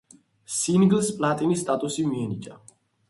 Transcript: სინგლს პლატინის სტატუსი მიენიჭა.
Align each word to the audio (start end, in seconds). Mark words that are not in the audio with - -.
სინგლს 0.53 1.11
პლატინის 1.19 1.61
სტატუსი 1.65 2.07
მიენიჭა. 2.15 2.59